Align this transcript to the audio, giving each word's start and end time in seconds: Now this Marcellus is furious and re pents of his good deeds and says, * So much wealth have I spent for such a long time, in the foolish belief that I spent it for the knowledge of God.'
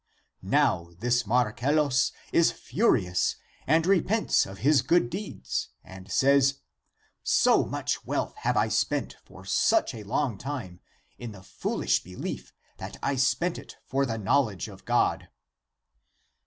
Now 0.41 0.89
this 0.97 1.27
Marcellus 1.27 2.11
is 2.33 2.51
furious 2.51 3.35
and 3.67 3.85
re 3.85 4.01
pents 4.01 4.47
of 4.47 4.57
his 4.65 4.81
good 4.81 5.11
deeds 5.11 5.69
and 5.83 6.11
says, 6.11 6.61
* 6.93 7.23
So 7.43 7.65
much 7.65 8.03
wealth 8.03 8.33
have 8.37 8.57
I 8.57 8.67
spent 8.67 9.17
for 9.25 9.45
such 9.45 9.93
a 9.93 10.01
long 10.01 10.39
time, 10.39 10.79
in 11.19 11.33
the 11.33 11.43
foolish 11.43 12.01
belief 12.01 12.51
that 12.77 12.97
I 13.03 13.15
spent 13.15 13.59
it 13.59 13.77
for 13.85 14.07
the 14.07 14.17
knowledge 14.17 14.67
of 14.67 14.85
God.' 14.85 15.29